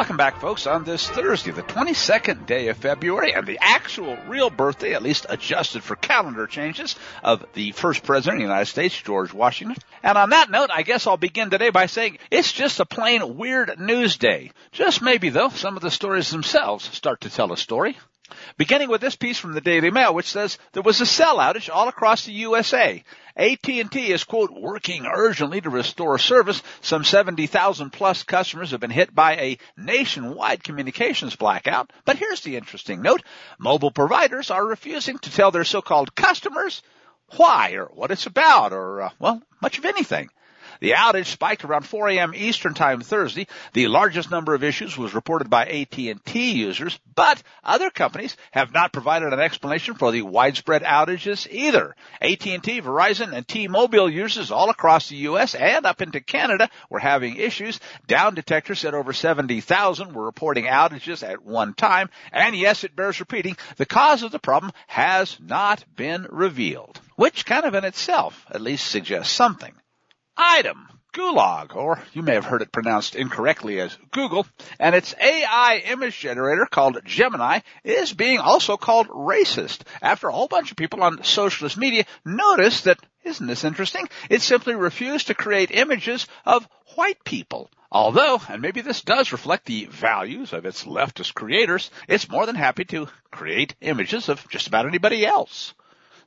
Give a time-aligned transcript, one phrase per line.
[0.00, 4.48] Welcome back, folks, on this Thursday, the 22nd day of February, and the actual real
[4.48, 8.96] birthday, at least adjusted for calendar changes, of the first president of the United States,
[8.98, 9.76] George Washington.
[10.02, 13.36] And on that note, I guess I'll begin today by saying it's just a plain
[13.36, 14.52] weird news day.
[14.72, 17.98] Just maybe, though, some of the stories themselves start to tell a story.
[18.56, 21.68] Beginning with this piece from the Daily Mail, which says there was a cell outage
[21.72, 23.02] all across the USA.
[23.36, 26.62] AT&T is quote working urgently to restore service.
[26.80, 31.92] Some 70,000 plus customers have been hit by a nationwide communications blackout.
[32.04, 33.22] But here's the interesting note.
[33.58, 36.82] Mobile providers are refusing to tell their so-called customers
[37.36, 40.28] why or what it's about or, uh, well, much of anything.
[40.80, 42.32] The outage spiked around 4 a.m.
[42.34, 43.46] Eastern Time Thursday.
[43.74, 48.92] The largest number of issues was reported by AT&T users, but other companies have not
[48.92, 51.94] provided an explanation for the widespread outages either.
[52.22, 55.54] AT&T, Verizon, and T-Mobile users all across the U.S.
[55.54, 57.78] and up into Canada were having issues.
[58.06, 62.08] Down detectors said over 70,000 were reporting outages at one time.
[62.32, 67.44] And yes, it bears repeating, the cause of the problem has not been revealed, which
[67.44, 69.74] kind of in itself at least suggests something.
[70.42, 70.88] Item.
[71.12, 74.46] Gulag, or you may have heard it pronounced incorrectly as Google,
[74.78, 80.48] and its AI image generator called Gemini is being also called racist after a whole
[80.48, 84.08] bunch of people on socialist media noticed that, isn't this interesting?
[84.30, 87.70] It simply refused to create images of white people.
[87.92, 92.56] Although, and maybe this does reflect the values of its leftist creators, it's more than
[92.56, 95.74] happy to create images of just about anybody else.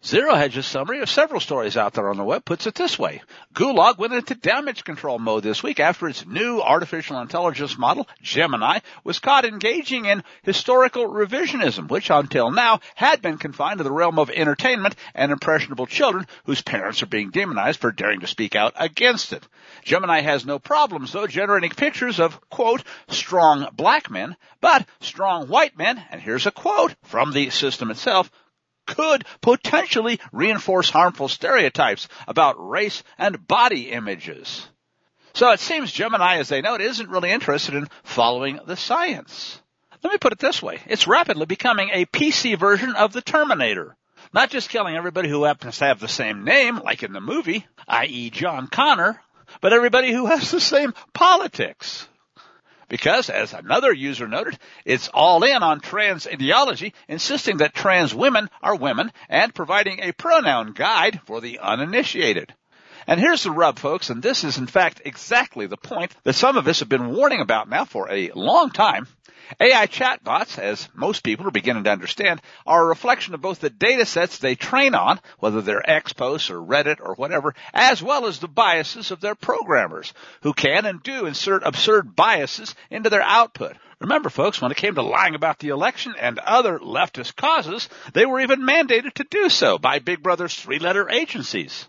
[0.05, 3.21] Zero Hedge's summary of several stories out there on the web puts it this way.
[3.53, 8.79] Gulag went into damage control mode this week after its new artificial intelligence model, Gemini,
[9.05, 14.19] was caught engaging in historical revisionism, which until now had been confined to the realm
[14.19, 18.73] of entertainment and impressionable children whose parents are being demonized for daring to speak out
[18.75, 19.47] against it.
[19.85, 25.77] Gemini has no problems though generating pictures of, quote, strong black men, but strong white
[25.77, 28.29] men, and here's a quote from the system itself,
[28.85, 34.67] could potentially reinforce harmful stereotypes about race and body images.
[35.33, 39.59] So it seems Gemini, as they note, isn't really interested in following the science.
[40.03, 40.79] Let me put it this way.
[40.87, 43.95] It's rapidly becoming a PC version of the Terminator.
[44.33, 47.65] Not just killing everybody who happens to have the same name, like in the movie,
[47.87, 48.29] i.e.
[48.29, 49.21] John Connor,
[49.61, 52.07] but everybody who has the same politics.
[52.93, 58.51] Because, as another user noted, it's all in on trans ideology, insisting that trans women
[58.61, 62.53] are women and providing a pronoun guide for the uninitiated.
[63.07, 66.55] And here's the rub, folks, and this is in fact exactly the point that some
[66.55, 69.07] of us have been warning about now for a long time.
[69.59, 73.69] AI chatbots, as most people are beginning to understand, are a reflection of both the
[73.69, 78.39] data sets they train on, whether they're Xpost or Reddit or whatever, as well as
[78.39, 83.75] the biases of their programmers, who can and do insert absurd biases into their output.
[83.99, 88.25] Remember folks, when it came to lying about the election and other leftist causes, they
[88.25, 91.87] were even mandated to do so by Big Brother's three-letter agencies.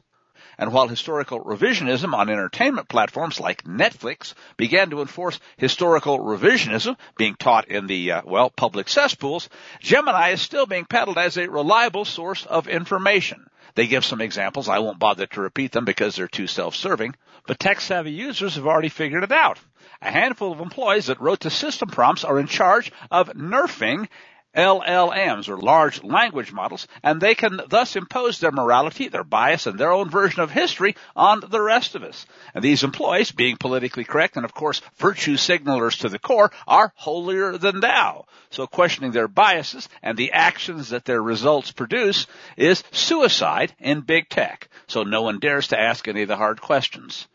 [0.58, 7.34] And while historical revisionism on entertainment platforms like Netflix began to enforce historical revisionism being
[7.34, 9.48] taught in the, uh, well, public cesspools,
[9.80, 13.48] Gemini is still being peddled as a reliable source of information.
[13.74, 14.68] They give some examples.
[14.68, 17.14] I won't bother to repeat them because they're too self-serving,
[17.46, 19.58] but tech-savvy users have already figured it out.
[20.00, 24.08] A handful of employees that wrote the system prompts are in charge of nerfing
[24.54, 29.78] LLMs or large language models, and they can thus impose their morality, their bias, and
[29.78, 32.26] their own version of history on the rest of us.
[32.54, 36.92] And these employees, being politically correct and of course virtue signalers to the core, are
[36.94, 38.26] holier than thou.
[38.50, 42.26] So questioning their biases and the actions that their results produce
[42.56, 44.68] is suicide in big tech.
[44.86, 47.26] So no one dares to ask any of the hard questions.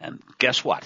[0.00, 0.84] And guess what?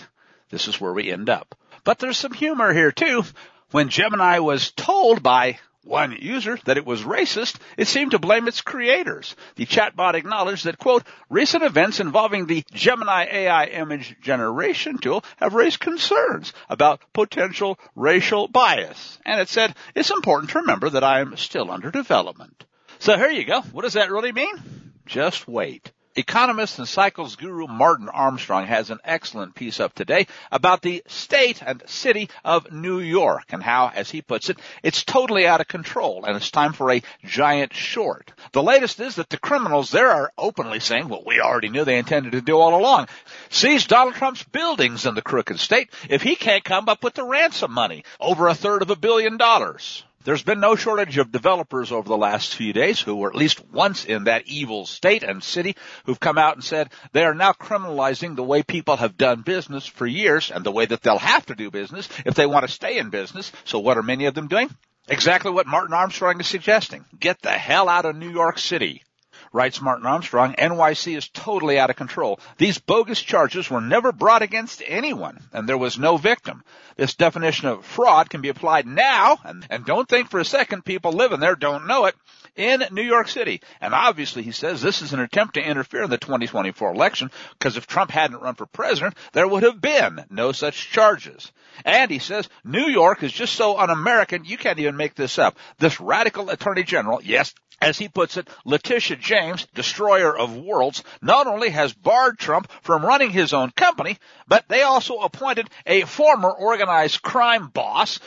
[0.51, 1.55] This is where we end up.
[1.85, 3.25] But there's some humor here too.
[3.71, 8.47] When Gemini was told by one user that it was racist, it seemed to blame
[8.47, 9.35] its creators.
[9.57, 15.55] The chatbot acknowledged that, quote, recent events involving the Gemini AI image generation tool have
[15.55, 19.19] raised concerns about potential racial bias.
[19.25, 22.65] And it said, it's important to remember that I am still under development.
[22.99, 23.63] So here you go.
[23.73, 24.93] What does that really mean?
[25.07, 25.91] Just wait.
[26.19, 31.63] Economist and cycles guru Martin Armstrong has an excellent piece up today about the state
[31.63, 35.69] and city of New York and how, as he puts it, it's totally out of
[35.69, 38.33] control and it's time for a giant short.
[38.51, 41.99] The latest is that the criminals there are openly saying what we already knew they
[41.99, 43.07] intended to do all along.
[43.49, 47.23] Seize Donald Trump's buildings in the crooked state if he can't come up with the
[47.23, 50.03] ransom money, over a third of a billion dollars.
[50.29, 53.65] There's been no shortage of developers over the last few days who were at least
[53.73, 57.55] once in that evil state and city who've come out and said they are now
[57.55, 61.47] criminalizing the way people have done business for years and the way that they'll have
[61.47, 63.51] to do business if they want to stay in business.
[63.65, 64.69] So what are many of them doing?
[65.09, 67.07] Exactly what Martin Armstrong is suggesting.
[67.19, 69.05] Get the hell out of New York City.
[69.53, 72.39] Writes Martin Armstrong, NYC is totally out of control.
[72.59, 76.63] These bogus charges were never brought against anyone, and there was no victim.
[76.97, 80.85] This definition of fraud can be applied now, and, and don't think for a second
[80.85, 82.15] people living there don't know it,
[82.59, 83.63] in New York City.
[83.81, 87.77] And obviously, he says this is an attempt to interfere in the 2024 election, because
[87.77, 91.53] if Trump hadn't run for president, there would have been no such charges.
[91.85, 95.57] And he says New York is just so un-American, you can't even make this up.
[95.79, 101.47] This radical attorney general, yes, as he puts it, Letitia James, destroyer of worlds, not
[101.47, 104.19] only has barred Trump from running his own company,
[104.49, 108.19] but they also appointed a former organized crime boss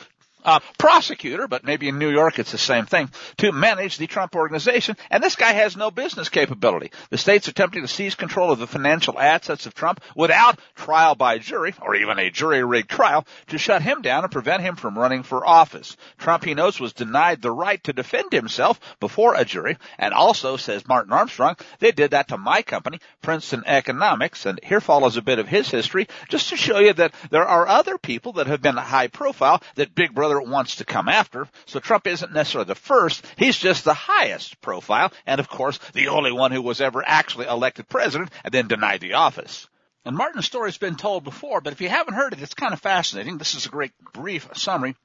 [0.44, 4.36] uh, prosecutor, but maybe in New York it's the same thing, to manage the Trump
[4.36, 4.96] organization.
[5.10, 6.92] And this guy has no business capability.
[7.10, 11.38] The state's attempting to seize control of the financial assets of Trump without trial by
[11.38, 15.24] jury, or even a jury-rigged trial, to shut him down and prevent him from running
[15.24, 15.98] for office.
[16.18, 20.58] Trump, he knows, was denied the right to defend himself before a jury, and also,
[20.58, 25.22] says Martin Armstrong, they did that to my company, Princeton Economics, and here follows a
[25.22, 28.62] bit of his history, just to show you that there are other people that have
[28.62, 31.48] been high profile that Big Brother wants to come after.
[31.66, 33.25] So Trump isn't necessarily the first.
[33.38, 35.12] He's just the highest profile.
[35.25, 39.01] And of course, the only one who was ever actually elected president and then denied
[39.01, 39.68] the office.
[40.06, 42.80] And Martin's story's been told before, but if you haven't heard it, it's kind of
[42.80, 43.38] fascinating.
[43.38, 44.95] This is a great brief summary.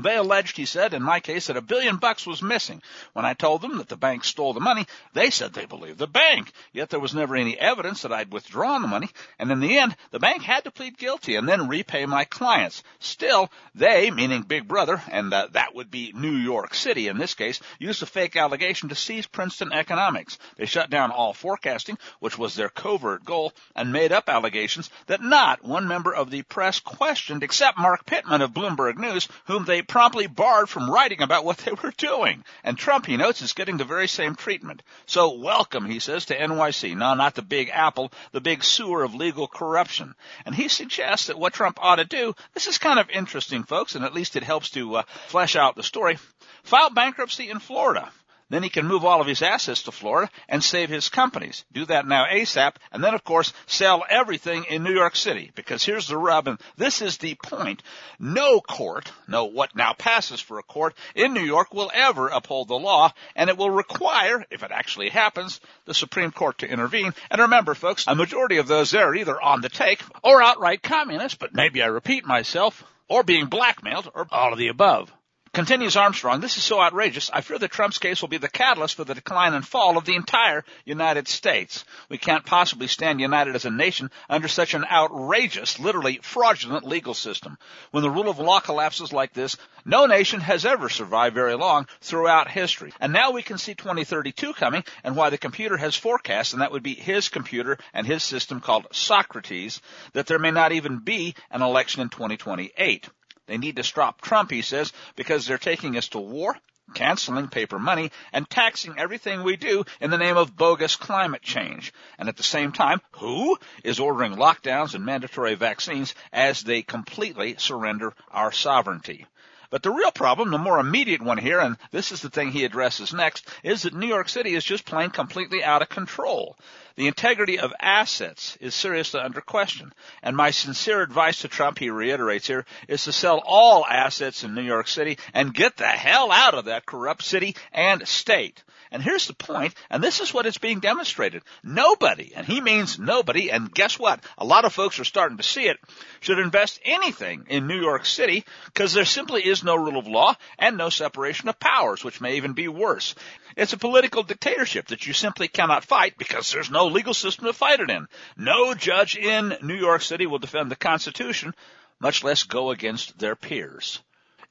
[0.00, 2.82] They alleged, he said, in my case, that a billion bucks was missing.
[3.14, 6.06] When I told them that the bank stole the money, they said they believed the
[6.06, 6.52] bank.
[6.72, 9.10] Yet there was never any evidence that I'd withdrawn the money.
[9.38, 12.82] And in the end, the bank had to plead guilty and then repay my clients.
[13.00, 17.34] Still, they, meaning Big Brother, and uh, that would be New York City in this
[17.34, 20.38] case, used a fake allegation to seize Princeton Economics.
[20.56, 25.22] They shut down all forecasting, which was their covert goal, and made up allegations that
[25.22, 29.82] not one member of the press questioned except Mark Pittman of Bloomberg News, whom they
[29.88, 32.44] promptly barred from writing about what they were doing.
[32.62, 34.82] And Trump, he notes, is getting the very same treatment.
[35.06, 36.96] So welcome, he says, to NYC.
[36.96, 40.14] No, not the big apple, the big sewer of legal corruption.
[40.46, 43.96] And he suggests that what Trump ought to do, this is kind of interesting, folks,
[43.96, 46.18] and at least it helps to uh, flesh out the story.
[46.62, 48.12] File bankruptcy in Florida.
[48.50, 51.64] Then he can move all of his assets to Florida and save his companies.
[51.72, 52.76] Do that now ASAP.
[52.90, 55.52] And then, of course, sell everything in New York City.
[55.54, 57.82] Because here's the rub, and this is the point.
[58.18, 62.68] No court, no what now passes for a court in New York will ever uphold
[62.68, 67.12] the law, and it will require, if it actually happens, the Supreme Court to intervene.
[67.30, 70.82] And remember, folks, a majority of those there are either on the take or outright
[70.82, 71.36] communists.
[71.38, 75.12] but maybe I repeat myself, or being blackmailed, or all of the above.
[75.58, 78.94] Continues Armstrong, this is so outrageous, I fear that Trump's case will be the catalyst
[78.94, 81.84] for the decline and fall of the entire United States.
[82.08, 87.12] We can't possibly stand united as a nation under such an outrageous, literally fraudulent legal
[87.12, 87.58] system.
[87.90, 91.88] When the rule of law collapses like this, no nation has ever survived very long
[92.02, 92.92] throughout history.
[93.00, 96.70] And now we can see 2032 coming and why the computer has forecast, and that
[96.70, 99.80] would be his computer and his system called Socrates,
[100.12, 103.08] that there may not even be an election in 2028.
[103.48, 106.56] They need to stop Trump, he says, because they're taking us to war,
[106.94, 111.92] canceling paper money, and taxing everything we do in the name of bogus climate change.
[112.18, 117.56] And at the same time, who is ordering lockdowns and mandatory vaccines as they completely
[117.58, 119.26] surrender our sovereignty?
[119.70, 122.64] But the real problem, the more immediate one here, and this is the thing he
[122.64, 126.56] addresses next, is that New York City is just plain completely out of control.
[126.96, 129.92] The integrity of assets is seriously under question.
[130.22, 134.54] And my sincere advice to Trump, he reiterates here, is to sell all assets in
[134.54, 138.64] New York City and get the hell out of that corrupt city and state.
[138.90, 141.42] And here's the point, and this is what is being demonstrated.
[141.62, 144.24] Nobody, and he means nobody, and guess what?
[144.38, 145.78] A lot of folks are starting to see it,
[146.20, 150.34] should invest anything in New York City because there simply is no rule of law
[150.58, 153.14] and no separation of powers, which may even be worse.
[153.56, 157.52] It's a political dictatorship that you simply cannot fight because there's no legal system to
[157.52, 158.06] fight it in.
[158.36, 161.54] No judge in New York City will defend the Constitution,
[162.00, 164.00] much less go against their peers.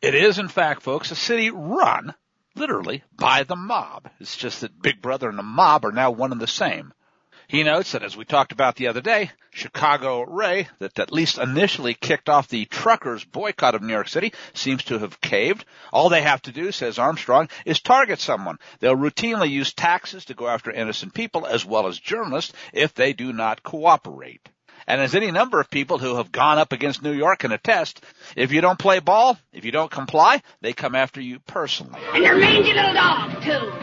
[0.01, 2.13] It is, in fact, folks, a city run
[2.57, 4.09] literally by the mob.
[4.19, 6.93] It's just that Big Brother and the mob are now one and the same.
[7.47, 11.37] He notes that as we talked about the other day, Chicago Ray, that at least
[11.37, 15.63] initially kicked off the truckers boycott of New York City, seems to have caved.
[15.93, 18.59] All they have to do, says Armstrong, is target someone.
[18.79, 23.13] They'll routinely use taxes to go after innocent people as well as journalists if they
[23.13, 24.49] do not cooperate.
[24.88, 28.03] And as any number of people who have gone up against New York can attest,
[28.38, 32.00] if you don't play ball, if you don't comply, they come after you personally.
[32.13, 33.74] And your mangy little dog, too.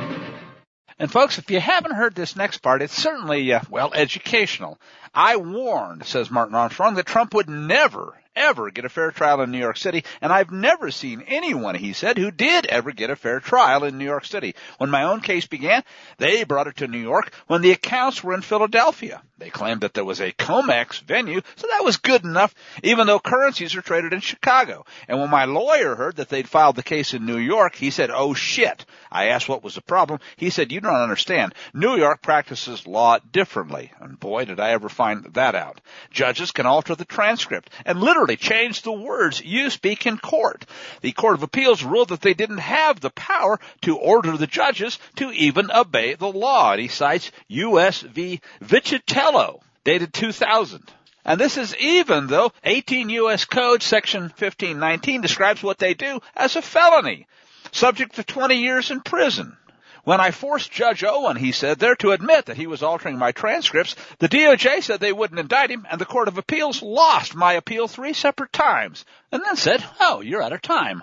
[0.99, 4.79] And folks, if you haven't heard this next part, it's certainly, uh, well, educational.
[5.13, 9.51] I warned, says Martin Armstrong, that Trump would never, ever get a fair trial in
[9.51, 13.17] New York City, and I've never seen anyone, he said, who did ever get a
[13.17, 14.55] fair trial in New York City.
[14.79, 15.83] When my own case began,
[16.19, 19.23] they brought it to New York when the accounts were in Philadelphia.
[19.39, 23.19] They claimed that there was a COMEX venue, so that was good enough, even though
[23.19, 24.87] currencies are traded in Chicago.
[25.09, 28.11] And when my lawyer heard that they'd filed the case in New York, he said,
[28.11, 28.87] oh shit.
[29.11, 30.21] I asked what was the problem.
[30.37, 31.55] He said, you don't understand.
[31.73, 33.93] New York practices law differently.
[34.01, 35.81] And boy, did I ever find that out.
[36.11, 40.65] Judges can alter the transcript and literally change the words you speak in court.
[41.03, 44.99] The Court of Appeals ruled that they didn't have the power to order the judges
[45.17, 46.73] to even obey the law.
[46.73, 48.01] And he cites U.S.
[48.01, 48.41] v.
[48.61, 50.83] Vicitello, dated 2000.
[51.25, 53.45] And this is even though 18 U.S.
[53.45, 57.27] Code section 1519 describes what they do as a felony,
[57.73, 59.57] subject to 20 years in prison.
[60.05, 63.33] When I forced Judge Owen, he said, there to admit that he was altering my
[63.33, 67.55] transcripts, the DOJ said they wouldn't indict him, and the Court of Appeals lost my
[67.55, 71.03] appeal three separate times, and then said, oh, you're out of time.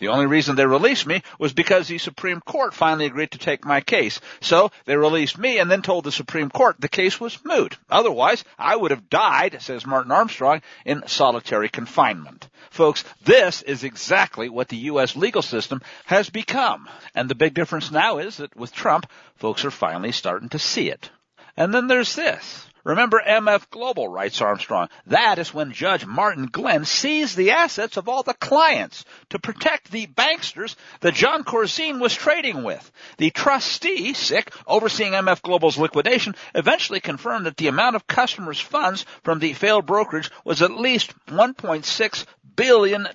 [0.00, 3.66] The only reason they released me was because the Supreme Court finally agreed to take
[3.66, 4.20] my case.
[4.40, 7.76] So they released me and then told the Supreme Court the case was moot.
[7.90, 12.48] Otherwise, I would have died, says Martin Armstrong, in solitary confinement.
[12.70, 15.16] Folks, this is exactly what the U.S.
[15.16, 16.88] legal system has become.
[17.14, 20.88] And the big difference now is that with Trump, folks are finally starting to see
[20.88, 21.10] it.
[21.58, 22.66] And then there's this.
[22.84, 24.88] Remember MF Global, writes Armstrong.
[25.06, 29.90] That is when Judge Martin Glenn seized the assets of all the clients to protect
[29.90, 32.90] the banksters that Jon Corzine was trading with.
[33.18, 39.04] The trustee, sick, overseeing MF Global's liquidation, eventually confirmed that the amount of customers' funds
[39.24, 43.06] from the failed brokerage was at least $1.6 billion.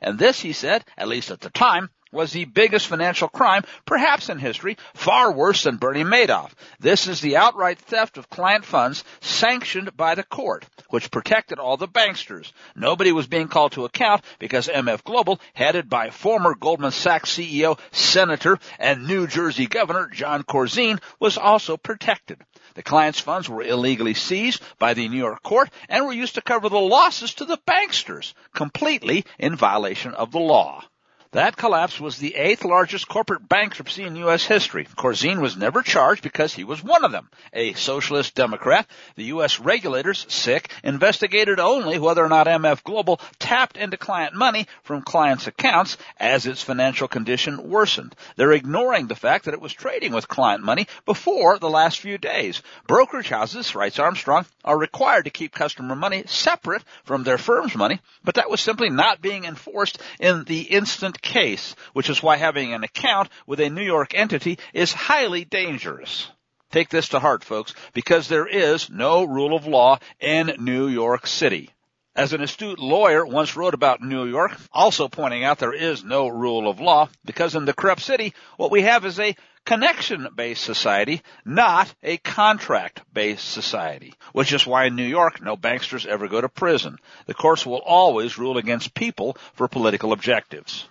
[0.00, 4.28] And this, he said, at least at the time, was the biggest financial crime, perhaps
[4.28, 6.52] in history, far worse than Bernie Madoff.
[6.80, 11.76] This is the outright theft of client funds sanctioned by the court, which protected all
[11.76, 12.52] the banksters.
[12.74, 17.78] Nobody was being called to account because MF Global, headed by former Goldman Sachs CEO,
[17.92, 22.40] Senator, and New Jersey Governor Jon Corzine, was also protected.
[22.74, 26.42] The client's funds were illegally seized by the New York court and were used to
[26.42, 30.84] cover the losses to the banksters, completely in violation of the law.
[31.32, 34.44] That collapse was the eighth largest corporate bankruptcy in U.S.
[34.44, 34.88] history.
[34.96, 37.30] Corzine was never charged because he was one of them.
[37.52, 39.60] A socialist Democrat, the U.S.
[39.60, 45.46] regulators, sick, investigated only whether or not MF Global tapped into client money from clients'
[45.46, 48.16] accounts as its financial condition worsened.
[48.34, 52.18] They're ignoring the fact that it was trading with client money before the last few
[52.18, 52.60] days.
[52.88, 58.00] Brokerage houses, writes Armstrong, are required to keep customer money separate from their firm's money,
[58.24, 62.72] but that was simply not being enforced in the instant case, which is why having
[62.72, 66.30] an account with a New York entity is highly dangerous.
[66.70, 71.26] Take this to heart, folks, because there is no rule of law in New York
[71.26, 71.70] City.
[72.14, 76.28] As an astute lawyer once wrote about New York, also pointing out there is no
[76.28, 81.22] rule of law, because in the corrupt city, what we have is a connection-based society,
[81.44, 84.14] not a contract-based society.
[84.32, 86.98] Which is why in New York, no banksters ever go to prison.
[87.26, 90.88] The courts will always rule against people for political objectives.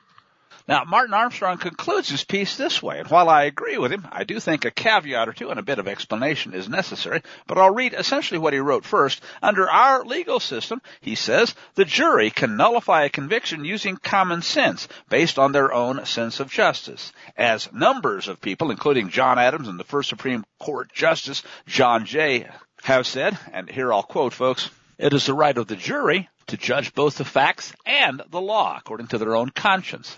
[0.70, 4.24] Now, Martin Armstrong concludes his piece this way, and while I agree with him, I
[4.24, 7.74] do think a caveat or two and a bit of explanation is necessary, but I'll
[7.74, 9.20] read essentially what he wrote first.
[9.42, 14.88] Under our legal system, he says, the jury can nullify a conviction using common sense,
[15.10, 17.14] based on their own sense of justice.
[17.36, 22.48] As numbers of people, including John Adams and the first Supreme Court Justice, John Jay,
[22.84, 26.58] have said, and here I'll quote folks, it is the right of the jury to
[26.58, 30.16] judge both the facts and the law according to their own conscience.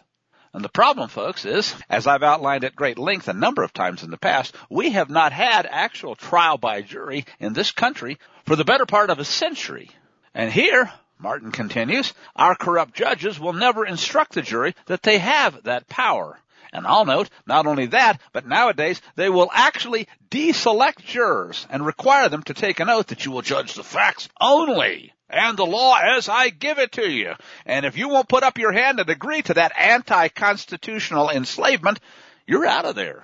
[0.54, 4.04] And the problem, folks, is, as I've outlined at great length a number of times
[4.04, 8.58] in the past, we have not had actual trial by jury in this country for
[8.58, 9.90] the better part of a century.
[10.34, 15.64] And here, Martin continues, our corrupt judges will never instruct the jury that they have
[15.64, 16.38] that power.
[16.74, 22.28] And I'll note, not only that, but nowadays they will actually deselect jurors and require
[22.28, 25.98] them to take an oath that you will judge the facts only and the law
[25.98, 27.34] as I give it to you.
[27.66, 32.00] And if you won't put up your hand and agree to that anti-constitutional enslavement,
[32.46, 33.24] you're out of there.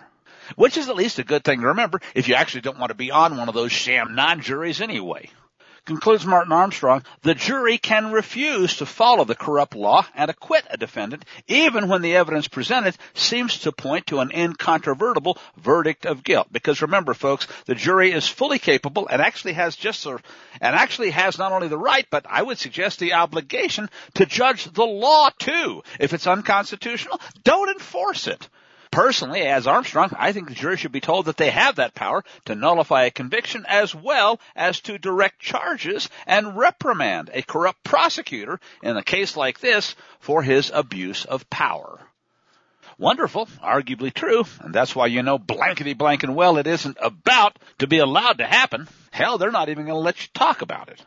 [0.56, 2.96] Which is at least a good thing to remember if you actually don't want to
[2.96, 5.30] be on one of those sham non-juries anyway.
[5.88, 10.76] Concludes Martin Armstrong, the jury can refuse to follow the corrupt law and acquit a
[10.76, 16.50] defendant even when the evidence presented seems to point to an incontrovertible verdict of guilt.
[16.52, 20.20] Because remember folks, the jury is fully capable and actually has just a,
[20.60, 24.66] and actually has not only the right, but I would suggest the obligation to judge
[24.66, 25.84] the law too.
[26.02, 28.50] If it's unconstitutional, don't enforce it.
[28.92, 32.24] Personally, as Armstrong, I think the jury should be told that they have that power
[32.46, 38.60] to nullify a conviction as well as to direct charges and reprimand a corrupt prosecutor
[38.82, 42.00] in a case like this for his abuse of power.
[42.98, 47.60] Wonderful, arguably true, and that's why you know blankety blank and well it isn't about
[47.78, 48.88] to be allowed to happen.
[49.12, 51.04] Hell, they're not even going to let you talk about it.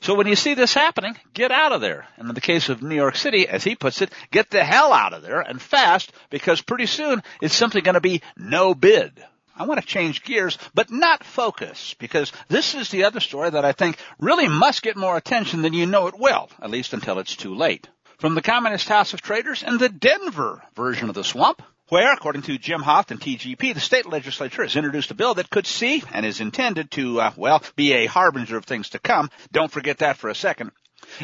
[0.00, 2.06] So when you see this happening, get out of there.
[2.16, 4.92] And in the case of New York City, as he puts it, get the hell
[4.94, 9.22] out of there and fast because pretty soon it's simply going to be no bid.
[9.54, 13.64] I want to change gears, but not focus, because this is the other story that
[13.66, 17.18] I think really must get more attention than you know it will, at least until
[17.18, 17.86] it's too late.
[18.16, 22.42] From the Communist House of Traders and the Denver version of the swamp, where, according
[22.42, 26.02] to Jim Hoft and TGP, the state legislature has introduced a bill that could see
[26.12, 29.28] and is intended to, uh, well, be a harbinger of things to come.
[29.52, 30.70] Don't forget that for a second.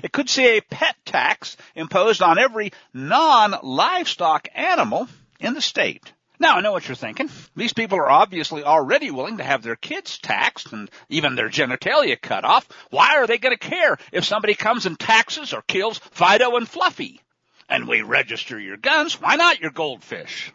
[0.02, 5.08] It could see a pet tax imposed on every non-livestock animal
[5.38, 6.12] in the state.
[6.38, 7.30] Now I know what you're thinking.
[7.54, 12.20] These people are obviously already willing to have their kids taxed and even their genitalia
[12.20, 12.68] cut off.
[12.90, 16.68] Why are they going to care if somebody comes and taxes or kills Fido and
[16.68, 17.20] Fluffy?
[17.68, 19.20] And we register your guns.
[19.20, 20.52] Why not your goldfish?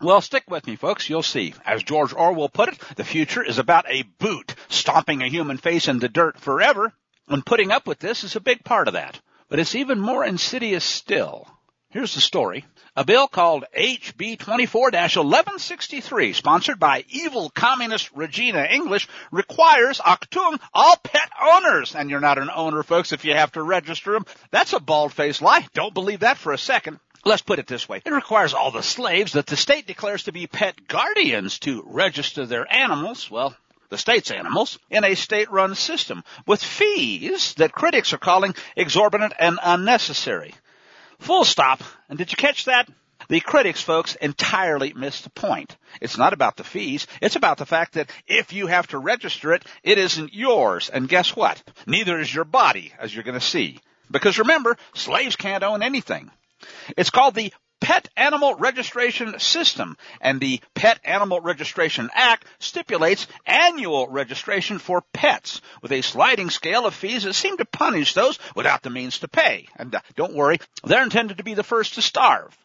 [0.00, 1.10] Well, stick with me, folks.
[1.10, 1.54] You'll see.
[1.66, 5.88] As George Orwell put it, the future is about a boot stomping a human face
[5.88, 6.92] in the dirt forever.
[7.28, 9.20] And putting up with this is a big part of that.
[9.48, 11.48] But it's even more insidious still.
[11.90, 12.66] Here's the story.
[12.96, 21.30] A bill called HB 24-1163, sponsored by evil communist Regina English, requires Achtung all pet
[21.40, 21.94] owners.
[21.94, 24.26] And you're not an owner, folks, if you have to register them.
[24.50, 25.66] That's a bald-faced lie.
[25.72, 27.00] Don't believe that for a second.
[27.24, 28.02] Let's put it this way.
[28.04, 32.44] It requires all the slaves that the state declares to be pet guardians to register
[32.44, 33.56] their animals, well,
[33.88, 39.58] the state's animals, in a state-run system with fees that critics are calling exorbitant and
[39.62, 40.52] unnecessary.
[41.20, 41.82] Full stop.
[42.08, 42.88] And did you catch that?
[43.28, 45.76] The critics, folks, entirely missed the point.
[46.00, 47.06] It's not about the fees.
[47.20, 50.88] It's about the fact that if you have to register it, it isn't yours.
[50.88, 51.62] And guess what?
[51.86, 53.80] Neither is your body, as you're going to see.
[54.10, 56.30] Because remember, slaves can't own anything.
[56.96, 64.08] It's called the Pet Animal Registration System, and the Pet Animal Registration Act stipulates annual
[64.08, 68.82] registration for pets with a sliding scale of fees that seem to punish those without
[68.82, 69.68] the means to pay.
[69.76, 72.56] And uh, don't worry, they're intended to be the first to starve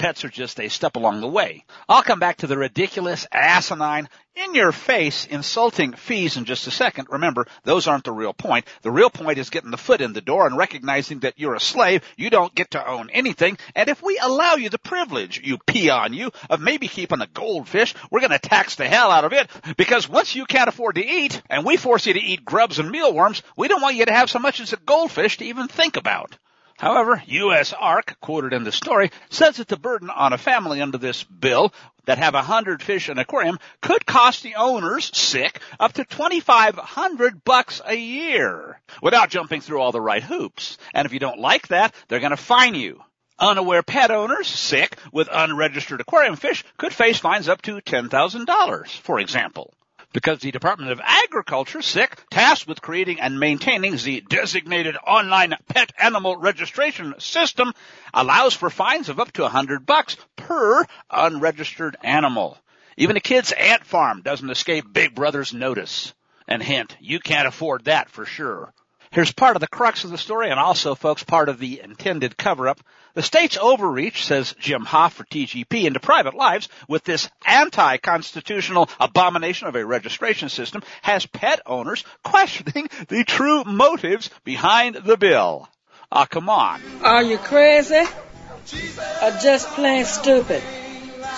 [0.00, 1.66] pets are just a step along the way.
[1.86, 6.70] I'll come back to the ridiculous, asinine, in your face, insulting fees in just a
[6.70, 7.08] second.
[7.10, 8.64] Remember, those aren't the real point.
[8.80, 11.60] The real point is getting the foot in the door and recognizing that you're a
[11.60, 12.02] slave.
[12.16, 13.58] You don't get to own anything.
[13.74, 17.94] And if we allow you the privilege, you peon you, of maybe keeping a goldfish,
[18.10, 21.06] we're going to tax the hell out of it because once you can't afford to
[21.06, 24.14] eat and we force you to eat grubs and mealworms, we don't want you to
[24.14, 26.38] have so much as a goldfish to even think about.
[26.80, 31.22] However, USARK, quoted in the story, says that the burden on a family under this
[31.24, 31.74] bill
[32.06, 36.06] that have a hundred fish in an aquarium could cost the owners, sick, up to
[36.06, 40.78] 2500 bucks a year without jumping through all the right hoops.
[40.94, 43.02] And if you don't like that, they're to fine you.
[43.38, 49.20] Unaware pet owners, sick, with unregistered aquarium fish could face fines up to $10,000, for
[49.20, 49.74] example
[50.12, 55.92] because the Department of Agriculture, SIC, tasked with creating and maintaining the designated online pet
[55.98, 57.72] animal registration system,
[58.12, 62.58] allows for fines of up to a hundred bucks per unregistered animal.
[62.96, 66.12] Even a kid's ant farm doesn't escape Big Brother's notice.
[66.48, 68.72] And hint, you can't afford that for sure.
[69.12, 72.36] Here's part of the crux of the story and also, folks, part of the intended
[72.36, 72.78] cover-up.
[73.14, 79.66] The state's overreach, says Jim Hoft for TGP, into private lives with this anti-constitutional abomination
[79.66, 85.68] of a registration system has pet owners questioning the true motives behind the bill.
[86.12, 86.80] Ah, come on.
[87.02, 88.04] Are you crazy?
[89.22, 90.62] Or just plain stupid?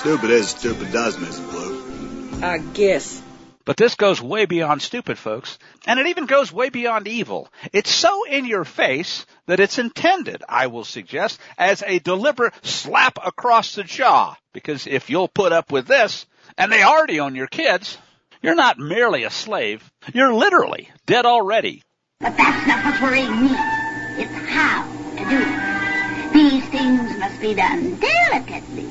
[0.00, 1.50] Stupid is stupid does, Mrs.
[1.50, 2.46] Blue.
[2.46, 3.22] I guess.
[3.64, 5.58] But this goes way beyond stupid, folks.
[5.86, 7.48] And it even goes way beyond evil.
[7.72, 13.18] It's so in your face that it's intended, I will suggest, as a deliberate slap
[13.24, 14.36] across the jaw.
[14.52, 16.26] Because if you'll put up with this,
[16.58, 17.96] and they already own your kids,
[18.42, 19.88] you're not merely a slave.
[20.12, 21.82] You're literally dead already.
[22.20, 23.50] But that's not what's worrying me.
[24.18, 24.82] It's how
[25.16, 26.32] to do it.
[26.32, 28.88] These things must be done delicately,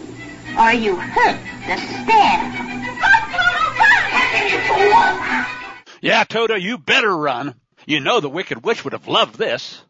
[0.57, 2.71] or you hurt the staff.
[6.01, 7.55] Yeah, Toto, you better run.
[7.85, 9.81] You know the Wicked Witch would have loved this.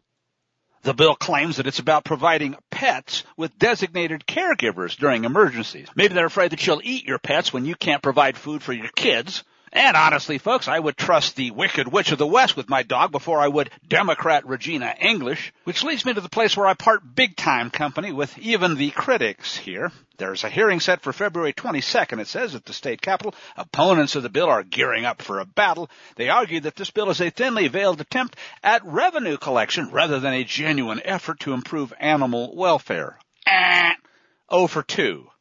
[0.82, 5.88] The bill claims that it's about providing pets with designated caregivers during emergencies.
[5.94, 8.88] Maybe they're afraid that you'll eat your pets when you can't provide food for your
[8.88, 9.44] kids.
[9.74, 13.10] And honestly, folks, I would trust the Wicked Witch of the West with my dog
[13.10, 17.14] before I would Democrat Regina English, which leads me to the place where I part
[17.14, 19.90] big time company with even the critics here.
[20.18, 23.34] There's a hearing set for February 22nd, it says, at the state capitol.
[23.56, 25.88] Opponents of the bill are gearing up for a battle.
[26.16, 30.34] They argue that this bill is a thinly veiled attempt at revenue collection rather than
[30.34, 33.18] a genuine effort to improve animal welfare.
[33.46, 33.94] Eh,
[34.50, 35.31] oh for 2.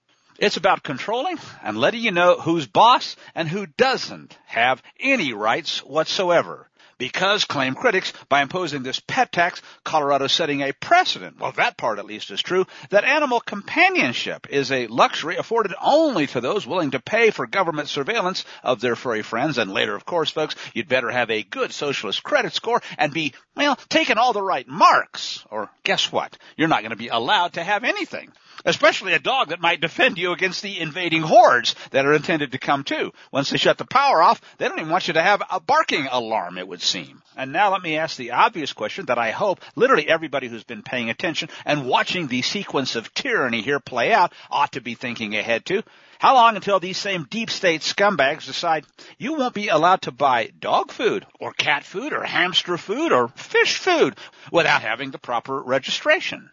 [0.41, 5.83] It's about controlling and letting you know who's boss and who doesn't have any rights
[5.83, 6.67] whatsoever.
[6.97, 11.99] Because, claim critics, by imposing this pet tax, Colorado's setting a precedent, well that part
[11.99, 16.91] at least is true, that animal companionship is a luxury afforded only to those willing
[16.91, 19.59] to pay for government surveillance of their furry friends.
[19.59, 23.33] And later, of course, folks, you'd better have a good socialist credit score and be,
[23.55, 25.45] well, taking all the right marks.
[25.51, 26.35] Or guess what?
[26.57, 28.31] You're not going to be allowed to have anything
[28.65, 32.57] especially a dog that might defend you against the invading hordes that are intended to
[32.57, 33.11] come too.
[33.31, 36.07] Once they shut the power off, they don't even want you to have a barking
[36.11, 37.21] alarm, it would seem.
[37.35, 40.83] And now let me ask the obvious question that I hope literally everybody who's been
[40.83, 45.35] paying attention and watching the sequence of tyranny here play out ought to be thinking
[45.35, 45.83] ahead to.
[46.19, 48.85] How long until these same deep state scumbags decide
[49.17, 53.29] you won't be allowed to buy dog food or cat food or hamster food or
[53.29, 54.15] fish food
[54.51, 56.51] without having the proper registration?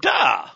[0.00, 0.46] Duh!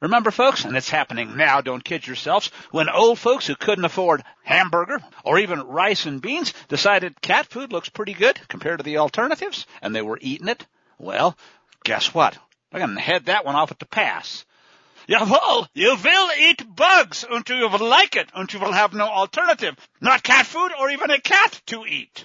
[0.00, 4.22] Remember folks, and it's happening now, don't kid yourselves, when old folks who couldn't afford
[4.42, 8.98] hamburger or even rice and beans decided cat food looks pretty good compared to the
[8.98, 10.66] alternatives and they were eating it,
[10.98, 11.36] well,
[11.84, 12.36] guess what?
[12.70, 14.44] They're gonna head that one off at the pass.
[15.08, 19.06] Jawohl, you will eat bugs until you will like it until you will have no
[19.06, 19.76] alternative.
[20.00, 22.24] Not cat food or even a cat to eat.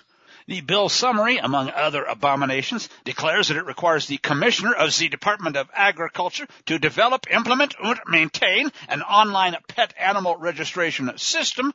[0.49, 5.55] The bill summary, among other abominations, declares that it requires the Commissioner of the Department
[5.55, 11.71] of Agriculture to develop, implement, and maintain an online pet animal registration system.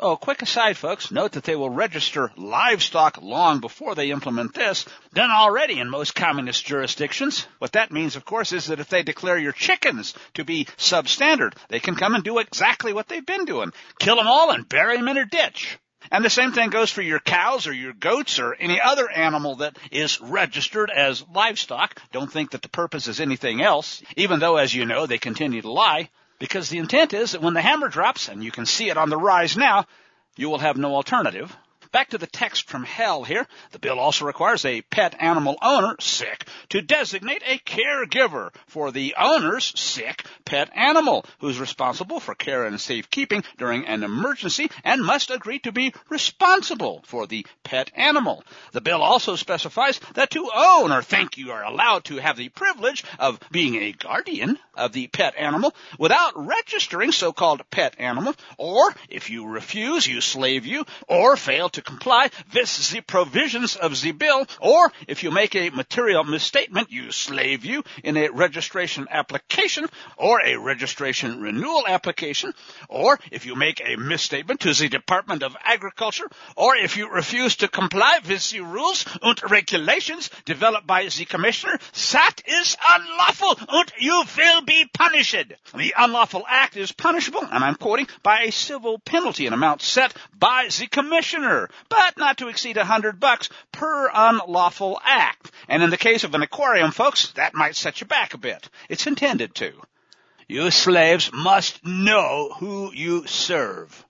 [0.00, 1.10] Oh, quick aside, folks.
[1.10, 4.86] Note that they will register livestock long before they implement this.
[5.12, 7.46] Done already in most communist jurisdictions.
[7.58, 11.52] What that means, of course, is that if they declare your chickens to be substandard,
[11.68, 13.74] they can come and do exactly what they've been doing.
[13.98, 15.78] Kill them all and bury them in a ditch.
[16.10, 19.56] And the same thing goes for your cows or your goats or any other animal
[19.56, 22.00] that is registered as livestock.
[22.12, 25.62] Don't think that the purpose is anything else, even though, as you know, they continue
[25.62, 26.10] to lie.
[26.38, 29.08] Because the intent is that when the hammer drops, and you can see it on
[29.08, 29.86] the rise now,
[30.36, 31.56] you will have no alternative
[31.94, 33.46] Back to the text from hell here.
[33.70, 39.14] The bill also requires a pet animal owner, sick, to designate a caregiver for the
[39.16, 45.30] owner's sick pet animal who's responsible for care and safekeeping during an emergency and must
[45.30, 48.42] agree to be responsible for the pet animal.
[48.72, 52.48] The bill also specifies that to own or think you are allowed to have the
[52.48, 58.92] privilege of being a guardian of the pet animal without registering so-called pet animal, or
[59.08, 64.12] if you refuse, you slave you, or fail to comply with the provisions of the
[64.12, 69.86] bill, or if you make a material misstatement, you slave you in a registration application
[70.16, 72.52] or a registration renewal application,
[72.88, 77.56] or if you make a misstatement to the Department of Agriculture, or if you refuse
[77.56, 81.78] to comply with the rules and regulations developed by the Commissioner,
[82.12, 85.34] that is unlawful and you will be punished.
[85.76, 90.14] The unlawful act is punishable, and I'm quoting, by a civil penalty, an amount set
[90.38, 95.50] by the Commissioner but not to exceed a hundred bucks per unlawful act.
[95.68, 98.68] And in the case of an aquarium, folks, that might set you back a bit.
[98.88, 99.72] It's intended to.
[100.46, 104.04] You slaves must know who you serve.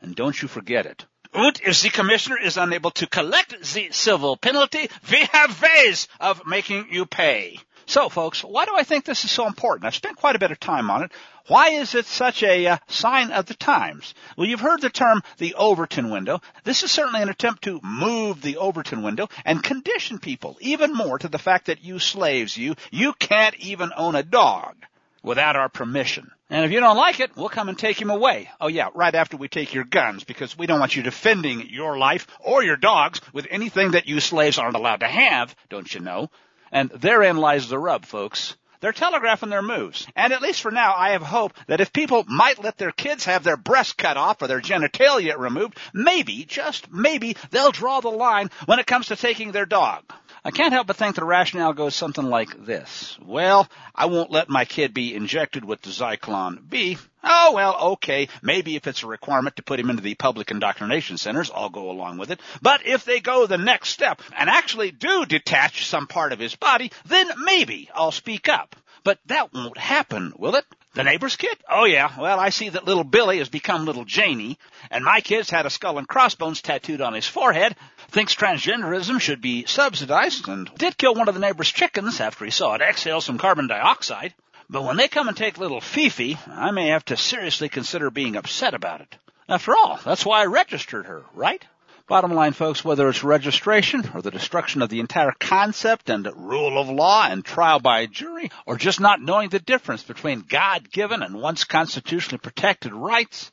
[0.00, 1.04] And don't you forget it.
[1.32, 6.46] And if the commissioner is unable to collect the civil penalty, we have ways of
[6.46, 7.58] making you pay.
[7.86, 9.86] So, folks, why do I think this is so important?
[9.86, 11.12] I've spent quite a bit of time on it.
[11.46, 14.14] Why is it such a uh, sign of the times?
[14.36, 16.40] Well, you've heard the term the Overton window.
[16.64, 21.18] This is certainly an attempt to move the Overton window and condition people even more
[21.18, 24.76] to the fact that you slaves, you, you can't even own a dog
[25.22, 26.30] without our permission.
[26.48, 28.48] And if you don't like it, we'll come and take him away.
[28.60, 31.98] Oh yeah, right after we take your guns, because we don't want you defending your
[31.98, 36.00] life or your dogs with anything that you slaves aren't allowed to have, don't you
[36.00, 36.30] know?
[36.74, 38.56] And therein lies the rub, folks.
[38.80, 40.08] They're telegraphing their moves.
[40.16, 43.24] And at least for now, I have hope that if people might let their kids
[43.26, 48.10] have their breasts cut off or their genitalia removed, maybe, just maybe, they'll draw the
[48.10, 50.02] line when it comes to taking their dog.
[50.46, 53.18] I can't help but think the rationale goes something like this.
[53.24, 56.98] Well, I won't let my kid be injected with the Zyklon B.
[57.22, 58.28] Oh, well, okay.
[58.42, 61.90] Maybe if it's a requirement to put him into the public indoctrination centers, I'll go
[61.90, 62.40] along with it.
[62.60, 66.54] But if they go the next step and actually do detach some part of his
[66.54, 68.76] body, then maybe I'll speak up.
[69.02, 70.66] But that won't happen, will it?
[70.94, 71.56] The neighbor's kid?
[71.68, 72.12] Oh yeah.
[72.18, 74.58] Well, I see that little Billy has become little Janie,
[74.92, 77.74] and my kid's had a skull and crossbones tattooed on his forehead,
[78.10, 82.52] thinks transgenderism should be subsidized, and did kill one of the neighbor's chickens after he
[82.52, 84.34] saw it exhale some carbon dioxide.
[84.70, 88.36] But when they come and take little Fifi, I may have to seriously consider being
[88.36, 89.16] upset about it.
[89.48, 91.62] After all, that's why I registered her, right?
[92.06, 96.78] Bottom line, folks, whether it's registration or the destruction of the entire concept and rule
[96.78, 101.40] of law and trial by jury, or just not knowing the difference between God-given and
[101.40, 103.50] once constitutionally protected rights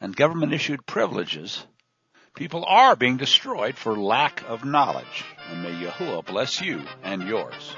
[0.00, 1.66] and government-issued privileges,
[2.36, 5.24] people are being destroyed for lack of knowledge.
[5.50, 7.74] And may Yahuwah bless you and yours.